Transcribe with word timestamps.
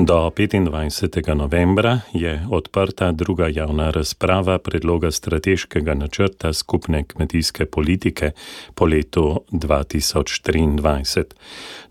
Do 0.00 0.30
25. 0.30 1.34
novembra 1.34 2.00
je 2.12 2.46
odprta 2.50 3.12
druga 3.12 3.48
javna 3.48 3.90
razprava 3.90 4.58
predloga 4.58 5.10
strateškega 5.10 5.94
načrta 5.94 6.52
skupne 6.52 7.04
kmetijske 7.04 7.66
politike 7.66 8.30
po 8.74 8.86
letu 8.86 9.40
2023. 9.52 11.24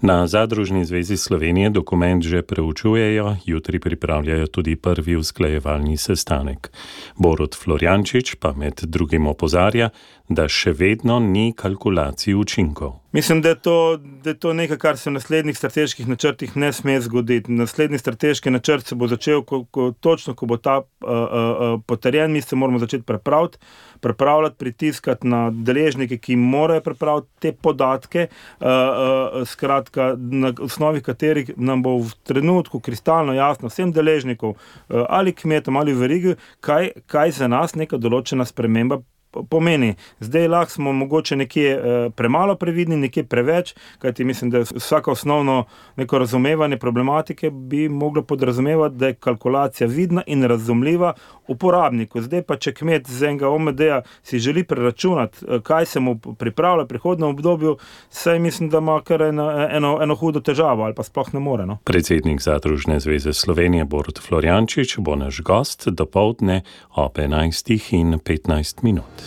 Na 0.01 0.27
Zadružni 0.27 0.85
zvezi 0.85 1.17
Slovenije 1.17 1.69
dokument 1.69 2.23
že 2.23 2.41
preučujejo, 2.41 3.35
jutri 3.45 3.79
pripravljajo 3.79 4.47
tudi 4.47 4.75
prvi 4.75 5.15
usklajevalni 5.15 5.97
sestanek. 5.97 6.71
Borod 7.17 7.55
Florjančič 7.55 8.35
pa 8.35 8.53
med 8.53 8.81
drugim 8.83 9.27
opozarja, 9.27 9.89
da 10.29 10.47
še 10.47 10.71
vedno 10.71 11.19
ni 11.19 11.53
kalkulacij 11.55 12.33
učinkov. 12.33 13.06
Mislim, 13.17 13.41
da 13.41 13.49
je, 13.49 13.55
to, 13.55 13.97
da 14.23 14.29
je 14.29 14.39
to 14.39 14.53
nekaj, 14.53 14.77
kar 14.77 14.97
se 14.97 15.09
v 15.09 15.13
naslednjih 15.13 15.57
strateških 15.57 16.07
načrtih 16.07 16.51
ne 16.57 16.67
sme 16.73 16.99
zgoditi. 17.01 17.51
Naslednji 17.51 17.97
strateški 17.97 18.51
načrt 18.53 18.85
se 18.85 18.95
bo 18.95 19.07
začel, 19.09 19.41
ko, 19.41 19.63
ko, 19.73 19.87
točno 19.99 20.35
ko 20.37 20.45
bo 20.45 20.57
ta 20.61 20.75
uh, 20.77 21.07
uh, 21.07 21.81
potrjen, 21.87 22.31
mi 22.31 22.41
se 22.41 22.55
moramo 22.55 22.79
začeti 22.79 23.03
pripravljati, 23.03 23.57
pripravljati, 24.05 24.55
pritiskati 24.59 25.27
na 25.27 25.49
deležnike, 25.49 26.17
ki 26.17 26.35
morajo 26.35 26.85
pripraviti 26.85 27.27
te 27.39 27.53
podatke, 27.53 28.27
uh, 28.29 28.67
uh, 28.67 29.47
skratka, 29.49 30.13
na 30.17 30.53
osnovi 30.61 31.01
katerih 31.01 31.51
nam 31.57 31.81
bo 31.81 31.97
v 31.97 32.13
trenutku 32.23 32.79
kristalno 32.79 33.33
jasno 33.33 33.73
vsem 33.73 33.97
deležnikom, 33.97 34.53
uh, 34.53 35.05
ali 35.09 35.33
kmetom 35.33 35.81
ali 35.81 35.97
verigi, 35.97 36.37
kaj, 36.59 36.91
kaj 37.09 37.39
za 37.41 37.49
nas 37.49 37.73
neka 37.75 37.97
določena 37.97 38.45
sprememba 38.45 39.01
pomeni. 39.49 39.95
Zdaj 40.19 40.47
lahko 40.47 40.71
smo 40.71 40.93
mogoče 40.93 41.35
nekje 41.35 41.71
eh, 41.71 42.09
premalo 42.15 42.55
previdni, 42.55 42.97
nekje 42.97 43.23
preveč, 43.23 43.75
kajti 43.99 44.23
mislim, 44.23 44.51
da 44.51 44.59
vsako 44.59 45.11
osnovno 45.11 45.65
neko 45.95 46.17
razumevanje 46.17 46.77
problematike 46.77 47.49
bi 47.49 47.89
moglo 47.89 48.21
podrazumevati, 48.21 48.95
da 48.95 49.07
je 49.07 49.13
kalkulacija 49.13 49.87
vidna 49.87 50.23
in 50.27 50.43
razumljiva 50.43 51.13
uporabniku. 51.47 52.21
Zdaj 52.21 52.41
pa, 52.41 52.57
če 52.57 52.73
kmet 52.73 53.07
z 53.07 53.31
enega 53.31 53.49
OMD-ja 53.49 54.01
si 54.23 54.39
želi 54.39 54.63
preračunati, 54.63 55.45
eh, 55.47 55.59
kaj 55.63 55.85
se 55.85 55.99
mu 55.99 56.17
pripravlja 56.19 56.83
v 56.83 56.87
prihodnem 56.87 57.29
obdobju, 57.29 57.77
saj 58.09 58.39
mislim, 58.39 58.69
da 58.69 58.77
ima 58.77 59.01
kar 59.01 59.21
eno, 59.21 59.51
eno, 59.71 59.97
eno 60.01 60.15
hudo 60.15 60.39
težavo 60.39 60.83
ali 60.83 60.95
pa 60.95 61.03
sploh 61.03 61.33
ne 61.33 61.39
more. 61.39 61.65
No? 61.65 61.77
Predsednik 61.83 62.41
Zadružne 62.41 62.99
zveze 62.99 63.33
Slovenije 63.33 63.85
Borod 63.85 64.19
Florjančič 64.19 64.97
bo 64.97 65.15
naš 65.15 65.41
gost 65.41 65.87
do 65.87 66.05
povdne 66.05 66.61
ob 66.95 67.17
11 67.17 67.95
in 67.95 68.19
15 68.19 68.83
minut. 68.83 69.26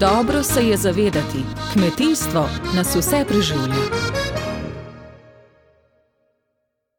Dobro 0.00 0.42
se 0.42 0.68
je 0.68 0.76
zavedati, 0.76 1.44
kmetijstvo 1.72 2.48
nas 2.76 2.96
vse 2.96 3.24
preživlja. 3.28 4.07